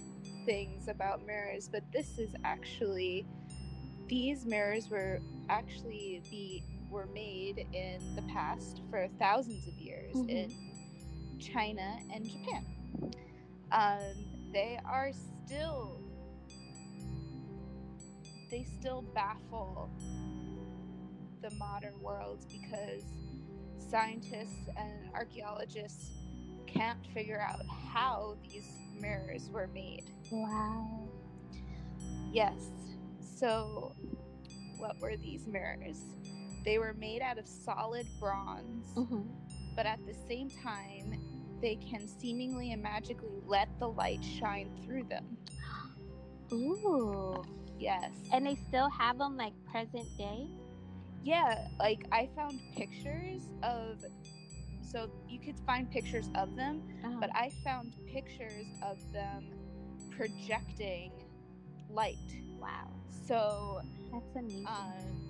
[0.44, 3.26] things about mirrors, but this is actually
[4.08, 10.28] these mirrors were actually be were made in the past for thousands of years Mhm.
[10.28, 12.66] in China and Japan.
[13.72, 15.98] Um, they are still
[18.50, 19.88] they still baffle
[21.42, 23.02] the modern world because
[23.90, 26.10] scientists and archaeologists
[26.66, 27.60] can't figure out
[27.92, 28.66] how these
[29.00, 30.04] mirrors were made.
[30.30, 31.08] wow.
[32.32, 32.54] Yes.
[33.36, 33.94] So,
[34.78, 35.98] what were these mirrors?
[36.64, 39.22] They were made out of solid bronze, hmm
[39.74, 41.18] but at the same time,
[41.62, 45.36] they can seemingly and magically let the light shine through them.
[46.52, 47.42] Ooh.
[47.78, 48.10] Yes.
[48.32, 50.46] And they still have them like present day.
[51.22, 53.98] Yeah, like I found pictures of
[54.82, 57.16] so you could find pictures of them, Uh-huh.
[57.20, 59.46] but I found pictures of them
[60.10, 61.12] projecting
[61.88, 62.18] light.
[62.60, 62.88] wow,
[63.26, 63.80] So,
[64.12, 64.66] that's amazing.
[64.66, 65.20] um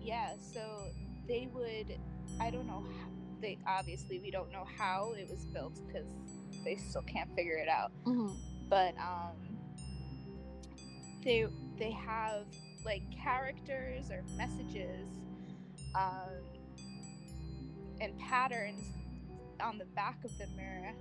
[0.00, 0.86] yeah, so
[1.28, 1.98] they would
[2.40, 3.08] I don't know how,
[3.42, 6.06] they obviously we don't know how it was built cuz
[6.64, 7.92] they still can't figure it out.
[8.04, 8.36] Mhm.
[8.68, 9.36] But um
[11.24, 11.46] they
[11.78, 12.46] they have
[12.84, 15.08] like characters or messages
[15.94, 16.44] um,
[18.00, 18.82] and patterns
[19.62, 20.92] on the back of the mirror.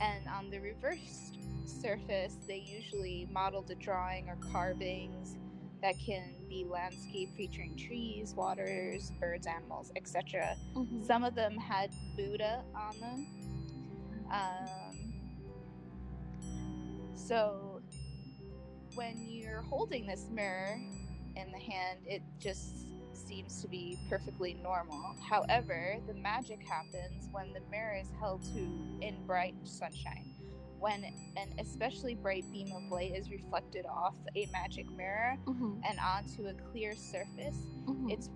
[0.00, 1.32] And on the reverse
[1.66, 5.36] surface they usually modeled a drawing or carvings
[5.82, 11.06] that can be landscape featuring trees waters birds animals etc Mhm.
[11.06, 13.26] some of them had buddha on them.
[14.30, 15.14] Um,
[17.14, 17.80] so
[18.94, 20.78] when you're holding this mirror
[21.36, 22.86] in the hand, it just
[23.34, 25.16] seems to be perfectly normal.
[25.28, 28.60] However, the magic happens when the mirror is held to
[29.00, 30.30] in bright sunshine.
[30.78, 31.04] When
[31.36, 35.80] an especially bright beam of light is reflected off a magic mirror Mhm.
[35.84, 38.10] and onto a clear surface, Mhm.
[38.12, 38.30] its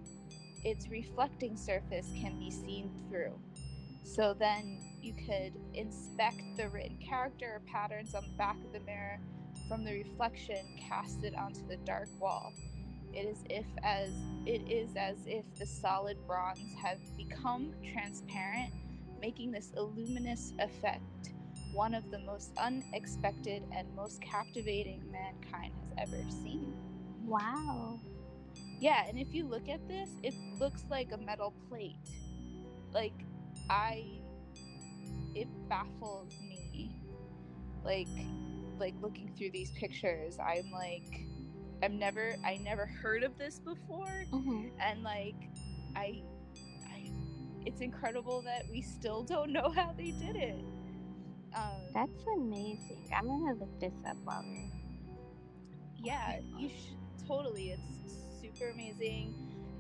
[0.64, 3.38] its reflecting surface can be seen through.
[4.02, 8.80] So then you could inspect the written character or patterns on the back of the
[8.80, 9.20] mirror
[9.68, 12.52] from the reflection casted onto the dark wall.
[13.12, 14.10] It is if as
[14.46, 18.72] it is as if the solid bronze have become transparent,
[19.20, 21.32] making this luminous effect,
[21.72, 26.74] one of the most unexpected and most captivating mankind has ever seen.
[27.26, 27.98] wow.
[28.80, 31.96] Yeah, and if you look at this, it looks like a metal plate.
[32.92, 33.14] Like
[33.70, 34.04] I
[35.34, 37.00] it baffles me.
[37.84, 38.08] Like
[38.78, 41.26] like looking through these pictures, I'm like
[41.82, 44.70] I've never I never heard of this before Mhm.
[44.80, 45.36] and like
[45.96, 46.22] I
[46.86, 47.10] I
[47.66, 50.64] it's incredible that we still don't know how they did it.
[51.54, 53.08] Um That's amazing.
[53.16, 54.70] I'm gonna look this up while we're.
[56.04, 59.34] yeah you should totally it's super amazing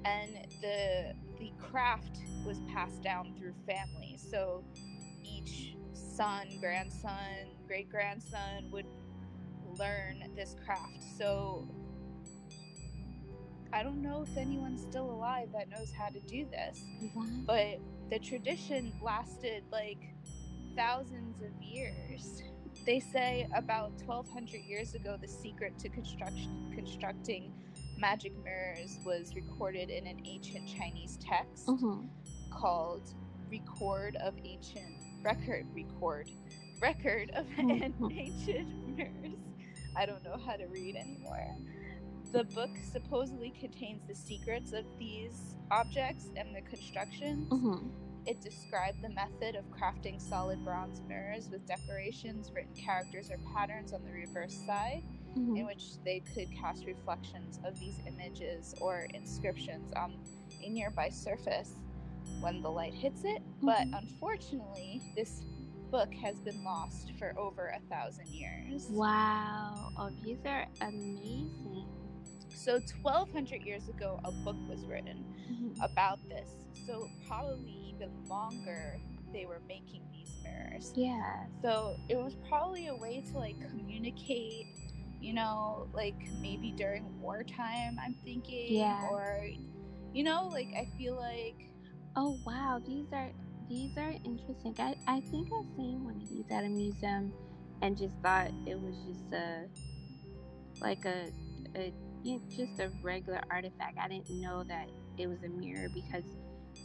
[0.04, 0.30] and
[0.60, 4.64] the the craft was passed down through families so
[5.24, 8.86] each son grandson great grandson would
[9.78, 11.68] learn this craft so
[13.72, 16.82] i don't know if anyone's still alive that knows how to do this
[17.14, 17.24] Wow.
[17.46, 17.78] but
[18.10, 19.98] the tradition lasted like
[20.76, 22.42] thousands of years.
[22.86, 26.38] They say about 1200 years ago, the secret to construct-
[26.72, 27.52] constructing
[27.98, 32.08] magic mirrors was recorded in an ancient Chinese text Mhm.
[32.50, 33.12] called
[33.50, 36.30] Record of Ancient Record Record
[36.80, 39.34] Record of an Ancient Mirrors.
[39.96, 41.56] I don't know how to read anymore.
[42.32, 47.48] The book supposedly contains the secrets of these objects and the constructions.
[47.48, 47.90] Mhm.
[48.26, 53.94] It described the method of crafting solid bronze mirrors with decorations, written characters, or patterns
[53.94, 55.02] on the reverse side,
[55.34, 55.66] in Mhm.
[55.66, 60.18] which they could cast reflections of these images or inscriptions on
[60.62, 61.74] a nearby surface
[62.40, 63.42] when the light hits it.
[63.62, 63.98] But Mhm.
[64.02, 65.42] unfortunately, this
[65.90, 68.90] book has been lost for over a thousand years.
[68.90, 69.90] Wow.
[69.96, 71.86] Oh, these are amazing.
[72.54, 75.82] So, 1200 years ago, a book was written Mhm.
[75.82, 76.48] about this.
[76.86, 78.98] So, probably even longer,
[79.32, 80.92] they were making these mirrors.
[80.96, 81.46] Yeah.
[81.62, 84.66] So it was probably a way to like communicate,
[85.20, 88.76] you know, like maybe during wartime, I'm thinking.
[88.76, 89.08] Yeah.
[89.10, 89.44] Or,
[90.14, 91.56] you know, like I feel like,
[92.16, 93.30] Oh wow, these are
[93.68, 94.74] these are interesting.
[94.78, 97.32] I, I think I've seen one of these at a museum
[97.82, 99.66] and just thought it was just a
[100.80, 101.30] like a,
[101.76, 101.92] a
[102.24, 103.98] know, just a regular artifact.
[103.98, 106.24] I didn't know that it was a mirror because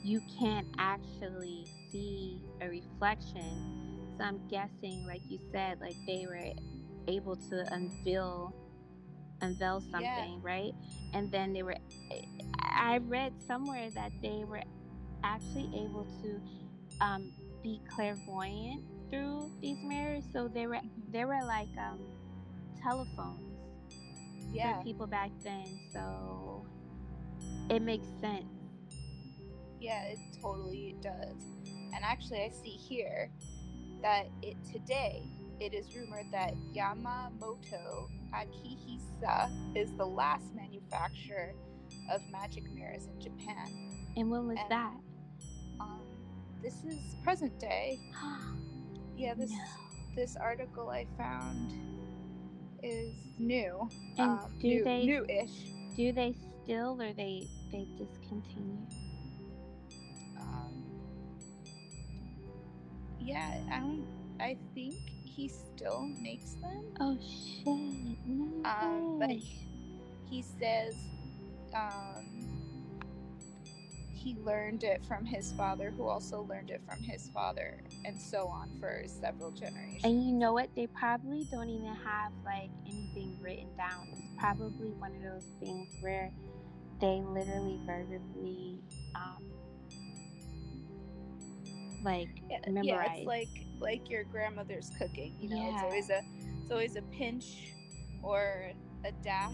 [0.04, 4.15] you can't actually see a reflection.
[4.17, 6.52] So I'm guessing, like you said, like they were
[7.08, 8.54] able to unveil
[9.41, 10.39] unveil something, yeah.
[10.41, 10.72] right?
[11.13, 11.76] And then they were
[12.60, 14.63] I read somewhere that they were
[15.24, 16.41] actually able to
[17.02, 20.24] um, be clairvoyant through these mirrors.
[20.32, 20.80] So they were
[21.12, 22.00] they were like um,
[22.82, 23.52] telephones
[24.53, 24.77] yeah.
[24.77, 25.65] for people back then.
[25.91, 26.65] So
[27.69, 28.45] it makes sense.
[29.79, 31.43] Yeah, it totally does.
[31.93, 33.29] And actually, I see here
[34.01, 35.23] that it today
[35.59, 41.53] it is rumored that Yamamoto Akihisa is the last manufacturer
[42.11, 43.91] of magic mirrors in Japan.
[44.17, 44.93] And when was and, that?
[45.79, 46.01] Um,
[46.61, 47.99] this is present day.
[49.17, 49.57] yeah, this no.
[50.15, 51.73] this article I found
[52.84, 53.89] is new.
[54.17, 55.72] And um, do new, they new-ish?
[55.96, 58.78] Do they still, or they they discontinue?
[60.39, 60.84] Um,
[63.19, 64.06] yeah, I don't.
[64.39, 66.84] I think he still makes them.
[67.00, 67.65] Oh shit!
[68.28, 69.32] No um, but
[70.30, 70.96] he says
[71.74, 72.52] um,
[74.23, 78.47] he learned it from his father, who also learned it from his father, and so
[78.47, 80.03] on for several generations.
[80.03, 80.69] And you know what?
[80.75, 84.07] They probably don't even have like anything written down.
[84.13, 86.31] It's probably one of those things where
[87.01, 88.79] they literally verbally,
[89.15, 89.43] um,
[92.03, 92.29] like
[92.67, 92.86] memorize.
[92.86, 95.36] Yeah, it's like like your grandmother's cooking.
[95.41, 95.73] You know, yeah.
[95.73, 96.21] it's always a
[96.62, 97.73] it's always a pinch
[98.21, 98.71] or
[99.03, 99.51] a dash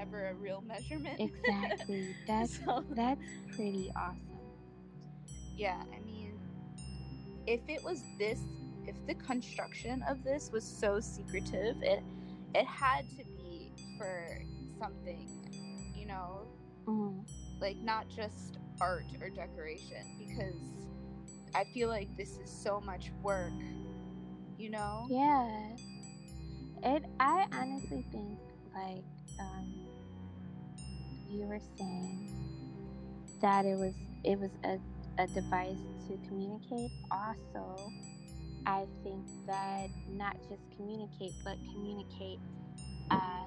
[0.00, 1.20] never a real measurement.
[1.20, 2.16] Exactly.
[2.26, 3.20] That's so, that's
[3.54, 4.26] pretty awesome.
[5.56, 6.32] Yeah, I mean,
[7.46, 8.40] if it was this,
[8.86, 12.02] if the construction of this was so secretive, it
[12.54, 14.42] it had to be for
[14.80, 15.28] something,
[15.94, 16.46] you know,
[16.86, 17.20] mm.
[17.60, 20.56] like not just art or decoration, because
[21.54, 23.52] I feel like this is so much work,
[24.58, 25.06] you know.
[25.10, 25.76] Yeah.
[26.82, 27.04] It.
[27.20, 28.38] I honestly think
[28.74, 29.04] like
[29.38, 29.89] um,
[31.30, 32.30] you were saying
[33.40, 34.78] that it was it was a,
[35.22, 36.90] a device to communicate.
[37.10, 37.92] Also
[38.66, 42.38] i think that not just communicate but communicate
[43.10, 43.44] uh,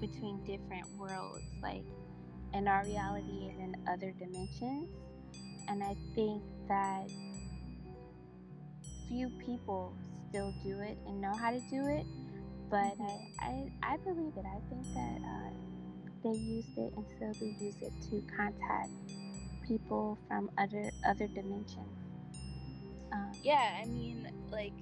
[0.00, 1.44] between different worlds.
[1.62, 1.84] Like
[2.54, 4.88] in our reality and in other dimensions.
[5.68, 7.10] And i think that
[9.08, 9.94] few people
[10.28, 12.06] still do it and know how to do it.
[12.70, 12.94] But.
[13.00, 14.44] I, I, I believe it.
[14.44, 15.50] I think that uh,
[16.22, 18.90] they used it and still do use it to contact
[19.66, 21.88] people from other other dimensions.
[23.12, 24.74] Um, yeah, I mean, like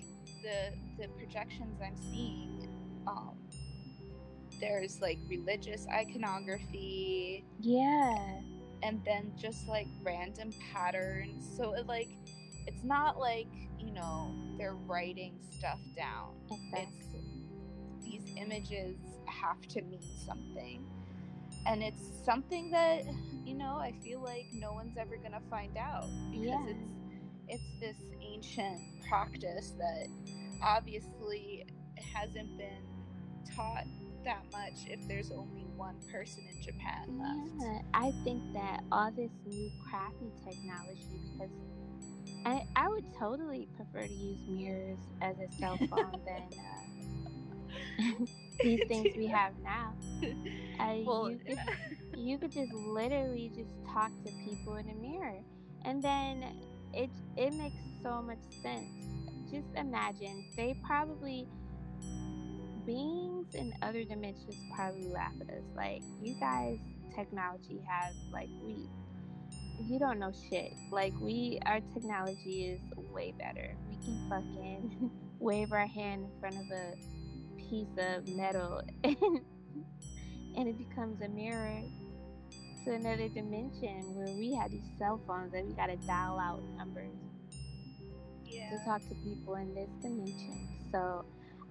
[0.42, 2.68] the the projections I'm seeing,
[3.06, 3.36] um,
[4.60, 7.44] there's like religious iconography.
[7.60, 8.40] Yeah.
[8.82, 11.48] And then just like random patterns.
[11.56, 12.10] So it like
[12.66, 16.34] it's not like, you know, they're writing stuff down.
[16.50, 17.20] Exactly.
[18.00, 20.84] It's these images have to mean something
[21.66, 23.02] and it's something that
[23.44, 26.66] you know i feel like no one's ever gonna find out because yeah.
[26.68, 27.04] it's
[27.46, 30.06] it's this ancient practice that
[30.62, 31.66] obviously
[32.14, 32.82] hasn't been
[33.54, 33.84] taught
[34.24, 37.50] that much if there's only one person in Japan left.
[37.60, 41.50] Yeah, I think that all this new crappy technology because
[42.46, 46.48] I, I would totally prefer to use mirrors as a cell phone than
[48.00, 48.26] uh,
[48.62, 49.94] these things we have now.
[50.80, 51.58] Uh, well, you could
[52.18, 55.40] you could just literally just talk to people in a mirror,
[55.84, 56.44] and then
[56.92, 58.86] it it makes so much sense.
[59.50, 61.46] Just imagine they probably
[62.86, 65.62] beings in other dimensions probably laugh at us.
[65.74, 66.78] Like you guys
[67.14, 68.88] technology has like we
[69.82, 70.74] you don't know shit.
[70.90, 72.80] Like we our technology is
[73.12, 73.76] way better.
[73.88, 76.94] We can fucking wave our hand in front of a
[77.74, 79.16] piece of metal and,
[80.56, 81.82] and it becomes a mirror
[82.84, 87.10] to another dimension where we had these cell phones that we gotta dial out numbers
[88.44, 88.70] yeah.
[88.70, 90.68] to talk to people in this dimension.
[90.92, 91.24] So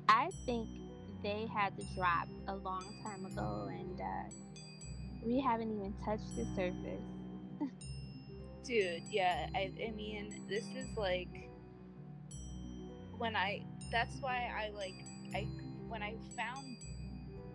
[0.09, 0.67] I think
[1.21, 4.35] they had to drop a long time ago and uh,
[5.25, 7.71] we haven't even touched the surface.
[8.65, 11.29] Dude, yeah, I, I mean, this is like
[13.17, 15.47] when I, that's why I like, I
[15.93, 16.77] when I found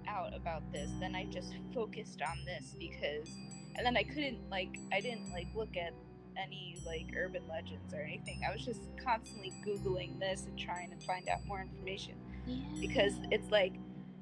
[0.06, 3.28] out about this, then I just focused on this because,
[3.74, 5.92] and then I couldn't like I didn't like look at
[6.40, 8.40] any like urban legends or anything.
[8.48, 12.14] I was just constantly googling this and trying to find out more information
[12.46, 12.62] Yeah.
[12.80, 13.74] because it's like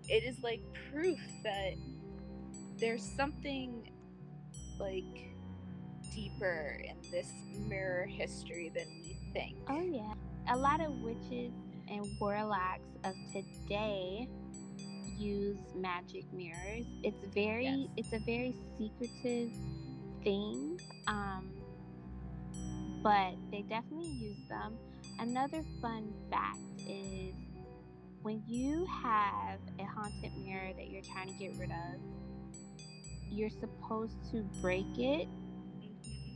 [0.09, 1.75] it is like proof that
[2.81, 3.93] there's something
[4.81, 5.05] like
[6.15, 7.29] deeper in this
[7.69, 9.57] mirror history than we think.
[9.69, 10.15] Oh yeah.
[10.49, 11.53] A lot of witches
[11.89, 14.29] and warlocks of today
[15.17, 16.87] use magic mirrors.
[17.03, 17.89] It's very Yes.
[17.97, 19.51] it's a very secretive
[20.23, 20.81] thing.
[21.07, 21.51] Um
[23.03, 24.77] but they definitely use them.
[25.21, 26.59] Another fun fact
[26.89, 27.35] is
[28.23, 32.01] when you have a haunted mirror that you're trying to get rid of,
[33.31, 35.29] you're supposed to break it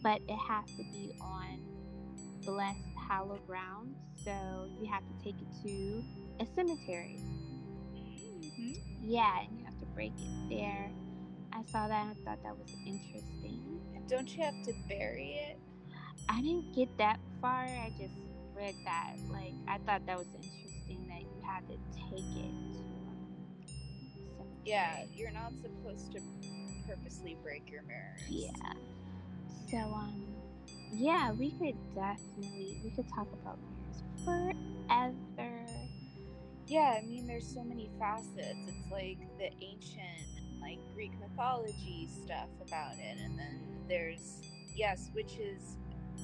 [0.02, 1.60] but it has to be on
[2.44, 2.78] blessed
[3.08, 3.94] hallowed ground.
[4.24, 6.04] So you have to take it to
[6.40, 7.18] a cemetery.
[7.94, 8.76] Mhm.
[9.02, 10.90] Yeah, and you have to break it there.
[11.52, 13.80] I saw that and I thought that was interesting.
[14.08, 15.58] Don't you have to bury it?
[16.28, 17.64] I didn't get that far.
[17.64, 18.14] I just
[18.54, 19.16] read that.
[19.30, 22.78] Like I thought that was interesting that you had to take it to
[24.36, 24.60] cemetery.
[24.64, 26.20] Yeah, you're not supposed to
[26.86, 28.20] purposely break your mirrors.
[28.28, 28.72] Yeah.
[29.70, 30.26] So um
[30.92, 33.58] yeah, we could definitely we could talk about
[34.24, 35.66] forever.
[36.66, 38.58] Yeah, I mean, there's so many facets.
[38.68, 40.26] It's like the ancient,
[40.60, 44.40] like Greek mythology stuff about it, and then there's
[44.76, 45.76] yes, witches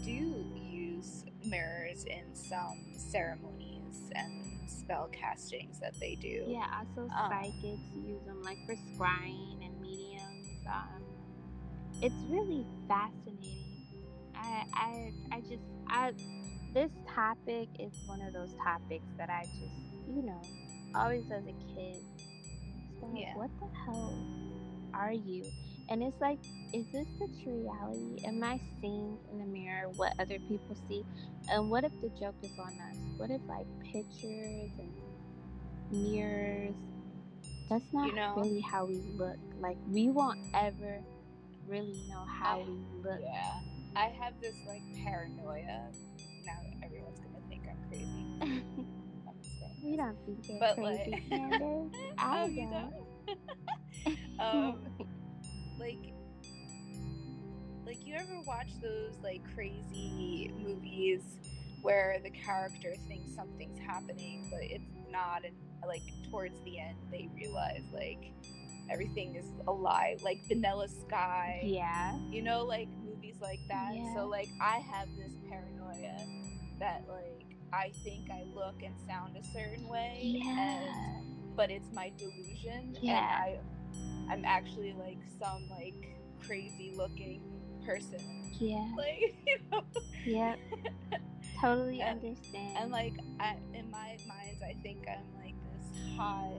[0.05, 6.45] do use mirrors in some ceremonies and spell castings that they do.
[6.47, 10.49] Yeah, also Um, psychics use them like for scrying and mediums.
[10.69, 11.03] Um,
[12.03, 13.87] it's really fascinating.
[14.35, 16.13] I, I, I just, I,
[16.77, 19.73] this topic is one of those topics that I just,
[20.15, 20.43] you know,
[20.95, 23.35] always as a kid, it's been like, Yeah.
[23.35, 24.13] what the hell
[24.93, 25.43] are you?
[25.89, 26.39] And it's like,
[26.75, 28.23] is this the true reality?
[28.27, 31.03] Am I seeing in the mirror what other people see?
[31.51, 32.97] And what if the joke is on us?
[33.17, 34.93] What if like pictures and
[35.91, 36.75] mirrors?
[37.71, 39.39] That's not know- really how we look.
[39.61, 41.03] Like we won't ever
[41.67, 43.21] really know how I- we look.
[43.23, 43.61] Yeah.
[43.97, 45.91] I have this like paranoia.
[46.47, 48.27] Now everyone's gonna think I'm crazy.
[48.41, 51.93] I'm saying we don't think you're But, crazy, like- Candace.
[52.19, 54.39] I Oh, don't.
[54.41, 54.79] um,
[55.79, 56.13] like
[57.85, 61.23] like you ever watch those like crazy movies
[61.83, 65.55] where the character thinks something's happening but it's not and
[65.87, 68.33] like towards the end they realize like
[68.91, 72.17] everything is a lie like vanilla sky yeah.
[72.31, 72.89] you know like
[73.27, 74.15] movies like that Yeah.
[74.15, 76.17] so like i have this paranoia
[76.79, 80.83] that like i think i look and sound a certain way Yeah.
[80.83, 83.19] and but it's my delusion Yeah.
[83.47, 83.59] and
[84.29, 86.17] i i'm actually like some like
[86.47, 87.43] crazy looking
[87.85, 88.21] person
[88.59, 88.87] Yeah.
[88.97, 89.83] like you know
[90.25, 90.59] Yep.
[91.61, 92.77] Totally And- understand.
[92.79, 96.51] and like I, in my mind i think i'm like this hot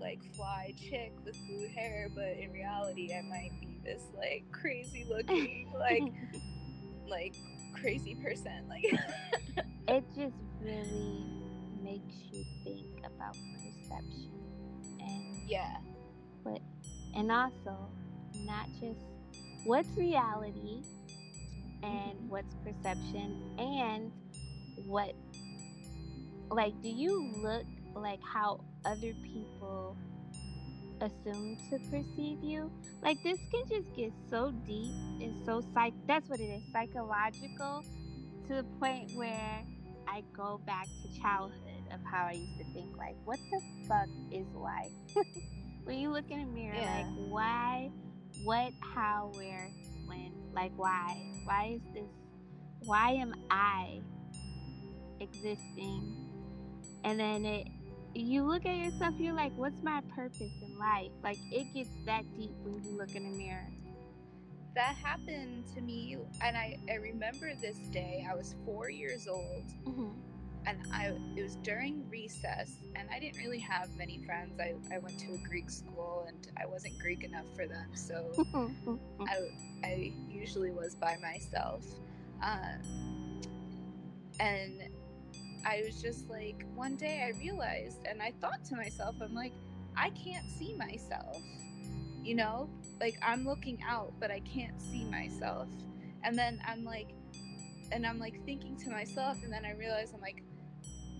[0.00, 5.06] like fly chick with blue hair but in reality i might be this like crazy
[5.08, 6.02] looking like
[7.08, 7.34] like
[7.80, 8.84] crazy person like
[9.88, 11.24] it just really
[11.82, 14.32] makes you think about perception
[15.00, 15.76] and yeah
[16.44, 16.60] But
[17.14, 17.88] and also
[18.44, 19.00] not just
[19.64, 20.82] what's reality
[21.82, 22.28] and Mhm.
[22.28, 24.10] what's perception and
[24.86, 25.14] what
[26.50, 27.64] like do you look
[27.94, 29.96] like how other people
[31.00, 32.70] assume to perceive you.
[33.02, 37.84] Like this can just get so deep and so psych that's what it is psychological
[38.48, 39.62] to the point where
[40.08, 44.08] i go back to childhood of how i used to think like what the fuck
[44.30, 44.92] is life?
[45.84, 46.96] When you look in a mirror Yeah.
[46.96, 47.90] like why
[48.44, 49.68] what how where
[50.06, 51.16] when like why?
[51.44, 52.10] Why is this
[52.84, 54.00] why am i
[55.20, 56.16] existing?
[57.04, 57.68] And then it
[58.20, 62.22] you look at yourself you're like what's my purpose in life like it gets that
[62.36, 63.68] deep when you look in the mirror
[64.74, 69.64] that happened to me and I, I remember this day i was four years old
[70.66, 74.58] and I it was during recess and I didn't really have many friends.
[74.60, 78.32] I, I went to a Greek school and I wasn't Greek enough for them, so
[79.20, 79.38] I,
[79.84, 81.84] I usually was by myself.
[82.42, 82.80] Um,
[84.40, 84.82] and
[85.66, 89.52] I was just like one day I realized and I thought to myself, I'm like,
[89.96, 91.42] I can't see myself.
[92.22, 92.70] You know?
[93.00, 95.68] Like I'm looking out but I can't see myself.
[96.22, 97.08] And then I'm like
[97.90, 100.42] and I'm like thinking to myself and then I realize I'm like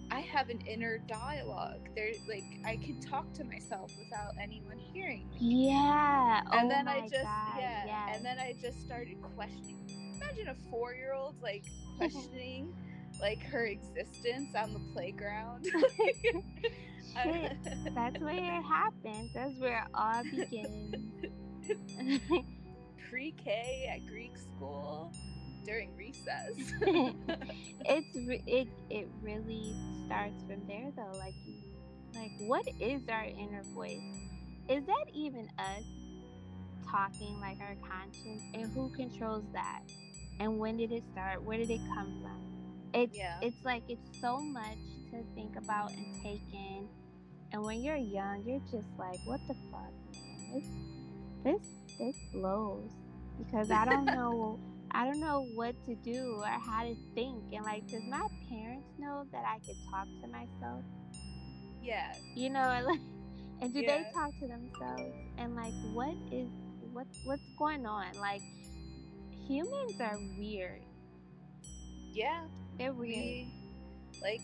[0.09, 1.89] I have an inner dialogue.
[1.97, 5.67] There, like I can talk to myself without anyone hearing me.
[5.69, 8.17] yeah And oh then I just, God, yeah, yes.
[8.17, 11.65] and then I just started questioning imagine a four year old like
[11.99, 12.73] questioning
[13.21, 15.67] like her existence on the playground.
[17.23, 17.57] Shit,
[17.95, 19.31] that's where it happens.
[19.35, 20.97] That's where it all begins.
[23.09, 25.12] Pre-K at Greek school
[25.64, 26.53] during recess.
[27.87, 29.75] it's re- it it really
[30.07, 31.19] starts from there though.
[31.19, 31.35] Like
[32.14, 33.99] like what is our inner voice?
[34.69, 35.85] Is that even us
[36.91, 38.43] talking like our conscience?
[38.55, 39.83] And who controls that?
[40.41, 41.43] And when did it start?
[41.43, 42.56] Where did it come from?
[42.97, 43.39] It's Yeah.
[43.43, 44.79] it's like it's so much
[45.13, 46.89] to think about and take in.
[47.53, 50.53] And when you're young, you're just like, what the fuck, man?
[50.55, 50.69] This
[51.45, 51.69] this
[51.99, 52.91] this blows
[53.39, 54.59] because I don't know
[54.91, 57.53] I don't know what to do or how to think.
[57.53, 60.83] And like, does my parents know that I could talk to myself?
[61.83, 62.15] yeah.
[62.35, 63.01] You know, and like,
[63.61, 63.99] and do Yeah.
[63.99, 65.15] they talk to themselves?
[65.39, 66.49] And like, what is
[66.93, 68.07] what what's going on?
[68.19, 68.43] Like,
[69.47, 70.83] humans are weird.
[72.13, 72.47] Yeah.
[72.79, 73.16] They're weird.
[73.16, 73.53] We
[74.22, 74.41] like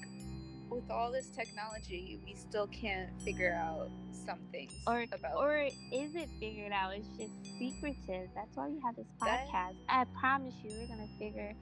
[0.70, 3.90] with all this technology, we still can't figure out
[4.26, 5.56] some things or about or
[5.92, 6.94] is it figured out?
[6.94, 8.28] It's just secretive.
[8.34, 9.74] That's why we have this That- podcast.
[9.88, 11.54] I promise you, we're gonna figure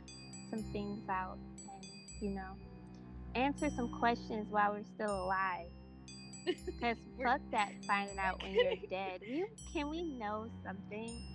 [0.51, 1.39] some things out
[1.73, 1.85] and
[2.21, 2.53] you know
[3.35, 5.67] answer some questions while we're still alive.
[6.67, 9.21] Because We're- fuck that finding out when you're dead.
[9.21, 11.30] We can we know something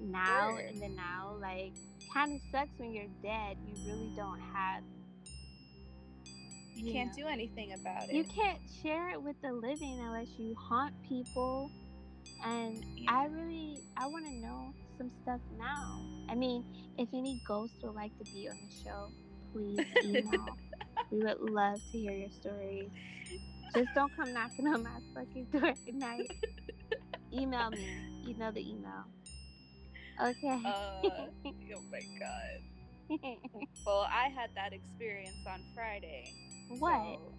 [0.00, 0.60] now Sure.
[0.60, 1.36] in the now?
[1.40, 1.72] Like,
[2.12, 3.56] kind of sucks when you're dead.
[3.66, 4.82] You really don't have.
[6.74, 8.14] you can't do anything about it.
[8.14, 11.70] You can't share it with the living unless you haunt people.
[12.44, 13.10] And Yeah.
[13.12, 16.00] I really, I want to know some stuff now.
[16.28, 16.64] I mean,
[16.96, 19.08] if any ghosts would like to be on the show,
[19.52, 20.46] please email.
[21.10, 22.90] we would love to hear your stories.
[23.74, 26.30] Just don't come knocking on my fucking door at night.
[27.32, 28.22] email me.
[28.24, 29.04] You know the email.
[30.20, 30.62] Okay.
[30.64, 30.70] Uh,
[31.04, 32.60] oh my god.
[33.86, 36.30] Well, I had that experience on Friday.
[36.78, 37.18] what?
[37.18, 37.32] so,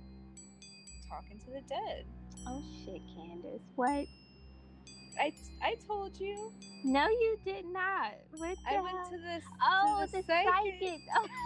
[1.08, 2.06] talking to the dead.
[2.48, 3.62] Oh shit, Candace.
[3.76, 4.06] What?
[5.20, 6.52] I, I told you.
[6.84, 8.14] No, you did not.
[8.38, 8.84] What the I hell?
[8.84, 9.44] went to this.
[9.62, 10.80] Oh, to the the psychic.
[10.82, 11.02] psychic.
[11.16, 11.28] Oh.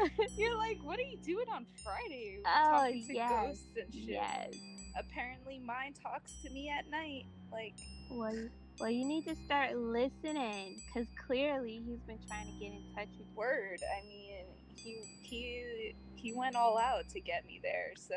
[0.00, 0.08] Yeah.
[0.38, 2.38] You're like, what are you doing on Friday?
[2.46, 4.04] Oh, talking to yes, ghosts and shit.
[4.08, 4.54] yes.
[4.98, 7.26] Apparently, mine talks to me at night.
[7.52, 7.74] Like,
[8.10, 12.72] Well, you- well, you need to start listening because clearly he's been trying to get
[12.72, 13.36] in touch with you.
[13.36, 13.80] word.
[13.98, 14.44] I mean,
[14.74, 17.92] he he he went all out to get me there.
[17.96, 18.16] So.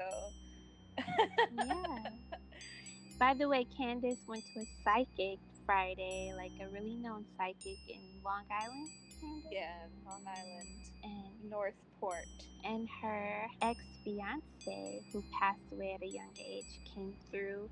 [1.55, 2.09] Yeah.
[3.19, 7.99] By the way, Candace went to a psychic Friday, like a really known psychic in
[8.23, 8.89] Long Island.
[9.21, 9.51] Candace?
[9.51, 9.75] Yeah,
[10.09, 10.67] Long Island,
[11.03, 12.25] And Northport.
[12.65, 17.69] and her ex fiance, who passed away at a young age, came through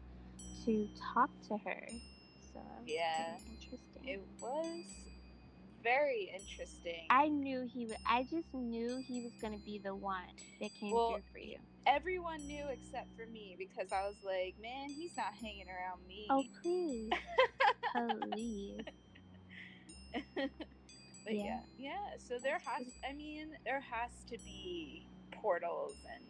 [0.66, 1.88] to talk to her.
[2.62, 3.38] So it was Yeah.
[3.52, 4.08] interesting.
[4.08, 4.86] It was
[5.84, 7.06] very interesting.
[7.10, 7.98] I knew he would.
[8.06, 10.24] I just knew he was gonna be the one
[10.60, 11.58] that came Well, through for you.
[11.88, 16.28] Everyone knew except for me because I was like, man, he's not hanging around me.
[16.30, 17.10] Oh please,
[18.34, 18.86] please.
[20.36, 21.44] but Yeah.
[21.46, 21.60] yeah.
[21.78, 25.08] yeah, So there has, I mean, there has to be
[25.42, 26.24] portals, and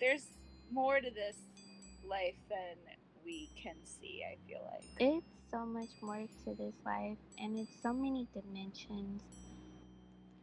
[0.00, 0.26] there's
[0.72, 1.36] more to this
[2.08, 2.76] life than
[3.24, 4.22] we can see.
[4.28, 4.84] I feel like.
[4.98, 9.22] It's so much more to this life, and it's so many dimensions.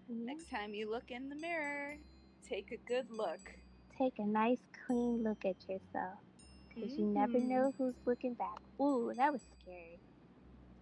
[0.07, 0.25] Yeah.
[0.25, 1.95] Next time you look in the mirror,
[2.47, 3.39] take a good look.
[3.97, 6.19] Take a nice, clean look at yourself,
[6.69, 7.49] because you never Mhm.
[7.49, 8.61] know who's looking back.
[8.79, 9.99] Ooh, that was scary.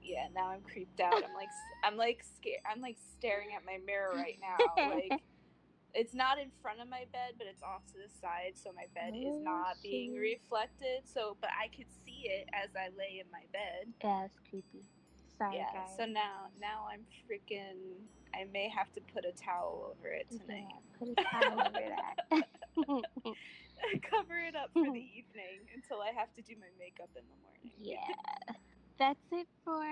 [0.01, 1.23] Yeah, now I'm creeped out.
[1.23, 1.49] I'm like,
[1.84, 2.61] I'm like scared.
[2.71, 4.57] I'm like staring at my mirror right now.
[4.89, 5.21] Like,
[5.93, 8.86] it's not in front of my bed, but it's off to the side, so my
[8.93, 11.03] bed is Oh, not being reflected.
[11.05, 13.93] So, but I could see it as I lay in my bed.
[14.03, 14.86] Yeah, it's creepy.
[15.38, 15.72] Sorry, yeah.
[15.74, 15.95] guys.
[15.97, 17.95] So now, now I'm freaking.
[18.36, 20.65] I may have to put a towel over it Yeah, tonight.
[20.99, 22.43] put a towel over that.
[24.09, 27.38] Cover it up for the evening until I have to do my makeup in the
[27.43, 27.72] morning.
[27.80, 28.53] yeah.
[28.99, 29.86] That's it for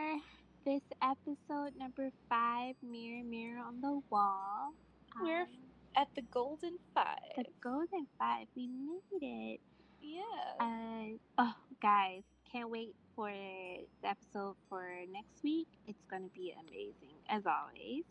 [0.65, 4.73] this episode number five, Mirror, Mirror on the Wall.
[5.21, 5.47] We're Um,
[5.95, 7.33] At the Golden Five.
[7.37, 8.47] the Golden Five.
[8.55, 9.59] We made it.
[10.07, 10.65] Yeah.
[10.65, 15.67] Uh, oh, guys, can't wait for the episode for next week.
[15.87, 18.03] It's going to be amazing, as always.